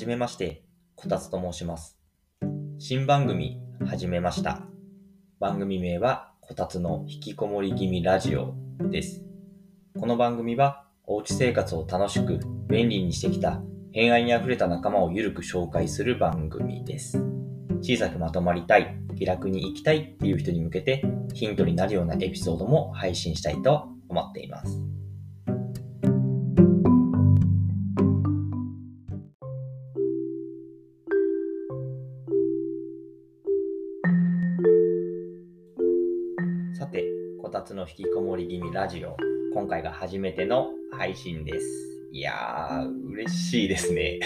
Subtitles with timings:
[0.00, 1.98] じめまして、こたつと申します。
[2.78, 4.62] 新番組始めました。
[5.38, 8.54] 番組名はこたつの引きこもり気味ラジオ
[8.90, 9.22] です。
[9.98, 13.60] この番組はおうち生活を楽しく便利にしてきた
[13.92, 17.22] 偏愛にあふれた仲間をゆるく紹介する番組です。
[17.82, 21.04] 小さくまとまりたい、気楽に生きたいっていう人に向けて
[21.34, 24.80] ヒントになるようなエピソードも配信したいと思っています。
[37.60, 39.16] て、こたつの引きこもり気味ラジオ、
[39.52, 41.66] 今回が初めての配信です。
[42.10, 44.18] いやー、嬉しいですね。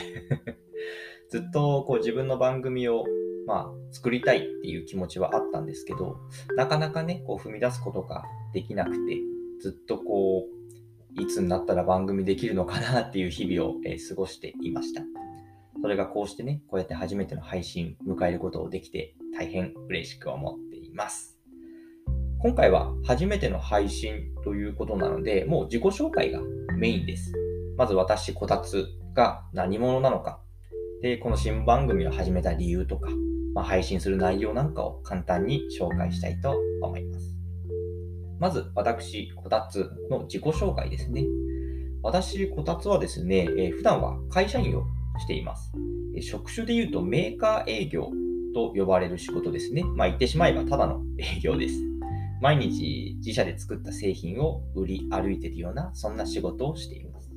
[1.31, 3.05] ずっとこう自分の番組を、
[3.47, 6.17] まあ、作りたいっていう気持ちはあったんですけど、
[6.57, 9.19] なかなかね、こう踏み出すことができなくて、
[9.61, 10.47] ずっとこ
[11.17, 15.03] う、いつになったら番組できるのかなっていう日々を、えー過ごしていました。
[15.83, 21.34] それがこうしてね、こうやって初めての配信迎えることをできて大変嬉しく思っています。
[22.45, 26.41] 今回は初めての配信ということなので、もう自己紹介が
[26.77, 27.33] メインです。
[27.79, 30.43] まず私、こたつが何者なのか、
[31.01, 33.09] で、この新番組を始めた理由とか、
[33.55, 37.35] まあ、配信する内容なんかを簡単に紹介したいと思います。
[38.39, 41.25] まず、私、こたつの自己紹介ですね。
[42.03, 44.85] 私、こたつはですね、えー普段は会社員を
[45.19, 45.73] しています。
[46.21, 48.11] 職種で言うとメーカー営業
[48.55, 49.83] と呼ばれる仕事ですね。
[49.83, 51.94] まあ言ってしまえばただの営業です。
[52.45, 57.33] 毎日自社で作った製品を売り歩いているような、そんな仕事をしています。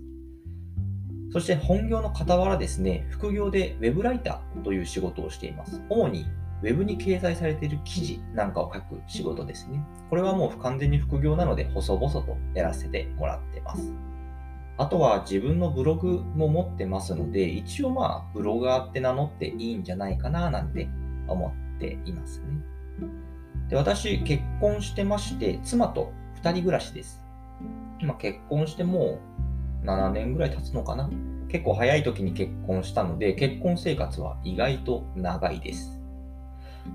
[1.31, 5.81] そして本業の傍らですね、副業で Web ライターという仕事をしています。
[5.87, 6.25] 主に
[6.61, 9.81] Web に掲載されている記事なんかを書く仕事ですね。
[10.09, 13.93] これはもう完全に副業なので、細々とやらせてもらってます。
[14.75, 20.89] あとは自分のブログも持ってますので、一応まあ、ブロガーって名乗っていいんじゃないかななんて
[21.29, 22.76] 思っていますね。
[23.69, 27.21] で私、結婚してまして、妻と2人暮らしです。
[27.99, 29.19] 今、結婚しても
[29.83, 31.09] う7年ぐらい経つのかな
[31.49, 35.99] 結構早い時に結婚したので、結婚生活は意外と長いです。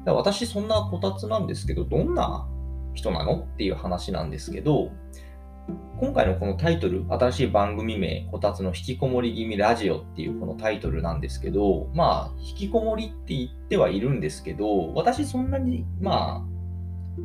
[0.04, 2.46] で私、そんなこたつなんですけど、どんな
[2.94, 4.90] 人なのっていう話なんですけど、
[6.00, 16.51] 今回のこのタイトル、新しい番組名、こたつの引きこもり気味ラジオっていうこのタイトルなんですけど、まあ、引きこもりって言ってはいるんですけど、私そんなに、まあ、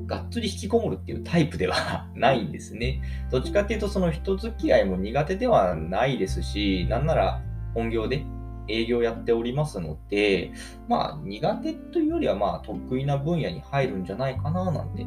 [0.05, 3.01] がっつり引きこもるっていうタイプでは ないんですね。
[3.31, 7.41] どっちかっていうと、その人付き合いも苦手ではないですし、なんなら
[7.73, 8.23] 本業で
[8.67, 10.51] 営業やっておりますので、
[10.87, 15.05] まあ、苦手というよりは、まあ、得意な分野に入るんじゃないかななんて、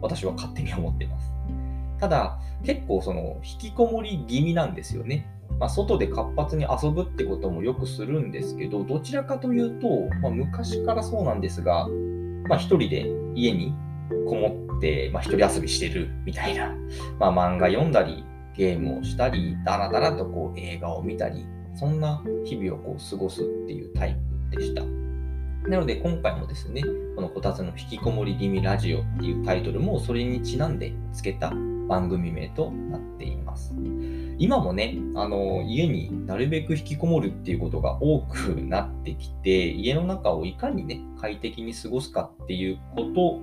[0.00, 1.32] 私は勝手に思ってます。
[2.00, 5.26] ただ、結構その引きこもり気味なんですよね。
[5.58, 11.88] まあ、外で活発に遊ぶってこともよくするんですけど、どちらかというと、まあ、昔からそうなんですが、
[12.48, 13.74] まあ、一人で家に
[14.26, 16.74] こもって、まあ、一人遊びしてるみたいな、
[17.18, 18.24] まあ、漫画読んだり、
[18.56, 24.16] ゲームをしたり、だらだらとこう映画を見たり、そんな日々をこう過ごすっていうタイ
[24.50, 24.82] プでした。
[25.68, 26.82] なので今回もですね、
[27.14, 31.50] このこたつの引きこもり気味ラジオっていうタイトルもそれにちなんで付けた
[31.88, 33.74] 番組名となっています。
[34.38, 43.40] 今もね、あの、家になるべく引きこもるっていうことが多くなってきて、家の中をいかにね、快適に過ごすかっていうこと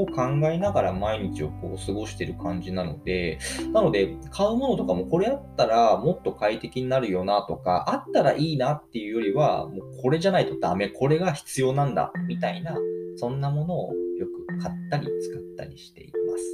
[0.00, 3.38] を考えながら毎日をこう過ごしてる感じなので、
[3.72, 12.76] なので、買うものとかもこれあったらもっと快適になるよなとか、あったらいいなっていうよりは、もうこれじゃないとダメ、これが必要なんだ、みたいな、
[13.16, 16.44] そんなものをよく買ったり使ったりしています。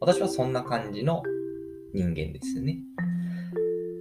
[0.00, 1.22] 私はそんな感じの
[1.92, 2.78] 人間ですね。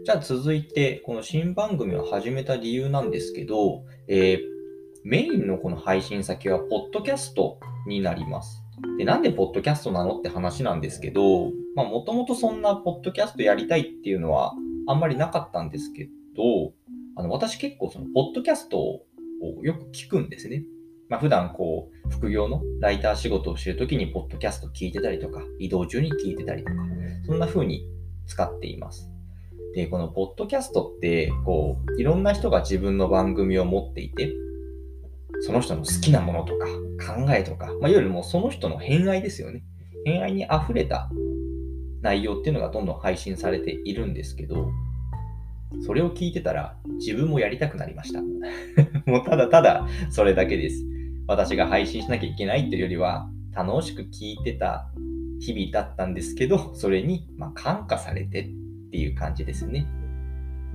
[0.06, 4.56] じゃあ続いて、この新番組を始めた理由なんですけど、えー
[5.07, 8.62] メインのこの配信先は、ポッドキャストになります。
[8.97, 14.54] で、なんでポッドキャストなのって話なんですけど、まあ、もともとそんなポッドキャストやりたいっていうのは
[14.86, 16.74] あんまりなかったんですけど、
[17.15, 19.06] あの、私結構その、ポッドキャストを
[19.63, 20.65] よく聞くんですね。
[21.07, 26.75] まあ、普段こう、副業のライター仕事をしてるときに、ポッドキャスト聞いてたりとか、移動中に聞いてたりとか、
[27.25, 27.88] そんな風に
[28.25, 29.10] 使っています。
[29.74, 34.33] で、このポッドキャストって、こう、いろんな人が自分の番組を持っていて、
[35.42, 36.66] その人の好きなものとか
[37.16, 39.63] 考えとか、まあ、いわゆるもうその人の偏愛ですよね。
[40.06, 41.10] 偏愛に溢れた
[42.01, 44.69] 内容っていうのがどんどん配信されているんですけど、
[45.86, 48.22] それを聞いてたら自分もやりたくなりました。
[49.06, 50.86] もうただただそれだけです。
[51.28, 54.88] 私が配信しなきゃいけないというよりは、楽しく聞いてた
[55.39, 58.50] 日々だったんですけど、それにま感化されてっ
[58.92, 59.86] ていう感じですね。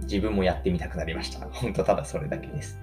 [0.03, 1.49] 自分もやってみたくなりました。
[1.49, 2.79] 本当ただそれだけです。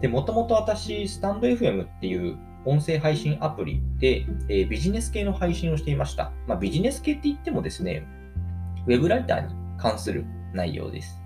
[0.00, 6.32] で、もともと私、スタンド FM っていう音声配信アプリで、えー、ビジネス系の配信をしていました。
[6.46, 8.06] まあ、ビジネス系って言ってもですね、
[8.86, 11.20] ウェブライターに関する内容です。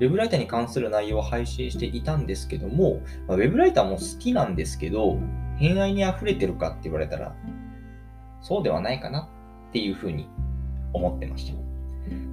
[0.00, 5.18] ウェブライターに関する内容を配信していたんですけども、まあ、ウェブライターも好きなんですけど、
[5.58, 7.34] 偏愛に溢れてるかって言われたら、
[8.40, 9.28] そうではないかな
[9.68, 10.28] っていうふうに
[10.92, 11.62] 思ってました。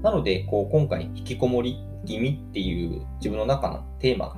[0.01, 4.37] なので、こう今回、引きこもり気味っていう自分の中のテーマが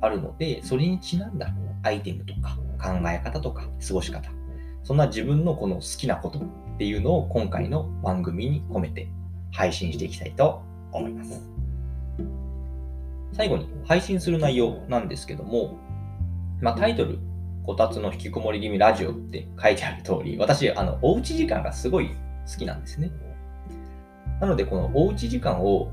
[0.00, 1.52] あるので、それにちなんだ
[1.82, 4.30] アイテムとか考え方とか過ごし方、
[4.82, 6.42] そんな自分のこの好きなことっ
[6.78, 9.08] ていうのを今回の番組に込めて
[9.52, 10.62] 配信していきたいと
[10.92, 11.40] 思います。
[13.32, 15.78] 最後に配信する内容なんですけども、
[16.60, 17.18] まあ、タイトル、
[17.64, 23.10] こたつの引きこもり気味ラジオって書いてある通り、私、あの、おうち時間がすごい好きなんですね。
[24.40, 25.92] なので、このおうち時間を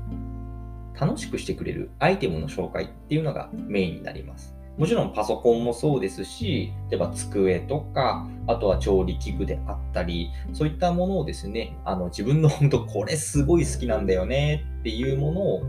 [1.00, 4.58] 楽しくしてくれるアイテムの紹介っていうのがメインになります。
[4.78, 15.62] もちろんパソコンもそうですし、例えば机とか、あとは調理器具であったり、そういったものをですね、あの自分の本当これすごい好きなんだよねっていうものを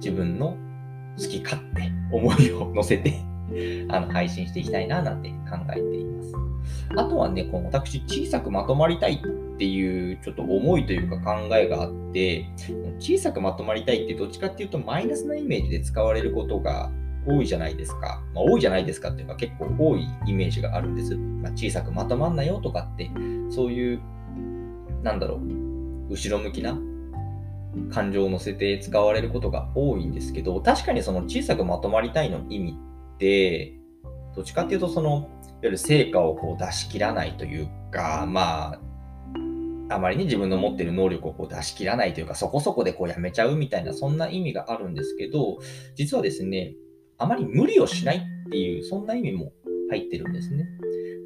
[0.00, 0.56] 自分の
[1.16, 3.14] 好き勝手思いを乗せて
[3.90, 6.32] あの配信していきたいななんて考えています。
[6.96, 9.22] あとはね、この私小さくまとまりたい
[9.58, 12.46] っていうちょっと思いというか考えがあって、
[13.00, 16.92] 小さくまとまりたいってどっちかっていうとマイナスなイメージで使われることが
[17.26, 18.22] 多いじゃないですか。
[18.34, 21.16] まあ、多いじゃないですかっていうか結構多いイメージがあるんです。
[21.16, 23.10] まあ、小さくまとまんなよとかって、
[23.50, 24.00] そういう、
[25.02, 25.40] なんだろ
[26.08, 26.78] う、後ろ向きな
[27.92, 32.78] 感情を乗せて使われることが多いんですけど、確かにその小さくまとまりたいの意味
[33.14, 33.74] って、
[34.36, 35.28] どっちかっていうとその、いわ
[35.64, 38.87] ゆる成果をこう出し切らないというか、まあ、
[39.90, 45.58] あまりに自分の持ってる能力をこう出し切らないというか、そこそこでこうやめちゃうみたいな、そんな意味があるんですけど、
[45.94, 46.74] 実はですね、
[47.16, 49.52] あまり無理をしないっていう、そんな意味も
[49.90, 50.66] 入ってるんですね。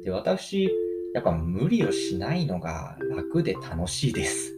[0.03, 0.69] で、私、
[1.13, 4.53] やっぱ無理をしないのが楽で楽しいです。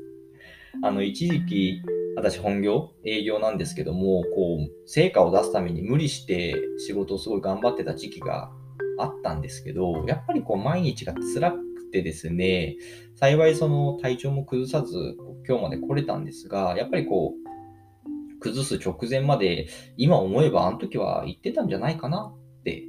[0.83, 1.81] あの、一時期、
[2.15, 8.51] 私本業、営業なんですけども、こう、成果を出すために無理して仕事をすごい頑張ってた時期が
[8.97, 11.51] あったんですけど、やっぱりこう、毎日が辛
[11.95, 12.75] くてですね、
[13.15, 15.15] 幸いその体調も崩さず、
[15.47, 22.83] 今日まで来れたんですが、やっぱりこう、崩す直前まで、今思えばあの時は言ってたんじゃないかなって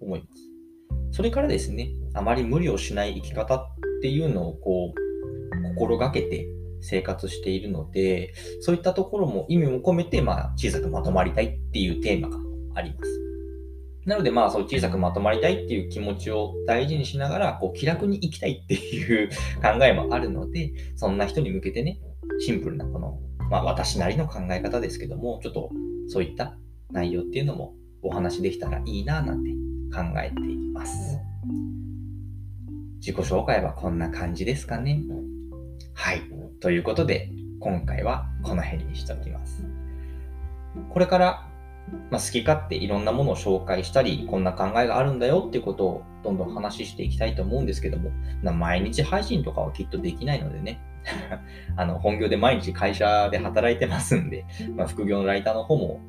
[0.00, 1.16] 思います。
[1.16, 3.66] それからですね、あまり無理をしない生き方っ
[4.00, 6.46] ていうのをこう、心がけて
[6.80, 12.38] 生活しているので、そういったところも意味も込めて、まあ、小さくまとまりたいっていうテーマが
[12.74, 13.27] あります。
[14.08, 19.28] なので、まあ、そう小さくまとまりたいっていう気持ちを大事にしながら、こう、気楽に生きたいっていう
[19.62, 22.00] 考えもあるので、そんな人に向けてね、
[22.40, 23.20] シンプルなこの
[23.50, 25.70] まあ私なりの考え方ですけども、ちょっと
[26.08, 26.56] そういった
[26.90, 29.50] 内容っていうのもお話できたらいいななんて
[29.94, 31.18] 考えています。
[33.00, 35.02] 自己紹介はこんな感じですかね。
[35.94, 36.22] はい。
[36.60, 37.30] ということで、
[37.60, 39.64] 今回はこの辺にしておきます。
[40.90, 41.47] これから、
[42.10, 48.10] まあ、好き勝手いろんなものを紹介したり、こんな考えがあるんだよっていうことをどんどん話していきたいと思うんですけども、
[48.52, 50.80] 毎日配信とかはきっとできないのでね、
[51.76, 54.44] あの、本業で毎日会社で働いてますんで、
[54.76, 56.00] まあ、副業のライターの方も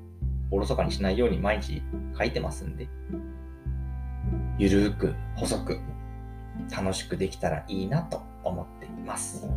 [0.52, 1.82] おろそかにしないように毎日
[2.18, 2.88] 書いてますんで、
[4.58, 5.80] ゆるーく、細く、
[6.76, 9.48] 楽しくできたらいいなと思っています。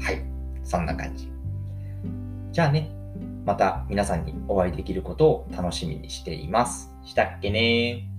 [0.00, 0.22] はい。
[0.64, 1.30] そんな感じ。
[2.52, 2.90] じゃあね、
[3.46, 6.92] また皆さんにお会いできることを楽しみにしています。
[7.04, 8.15] したっけね